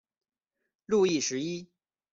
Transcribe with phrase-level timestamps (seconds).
[0.87, 1.69] 路易十一。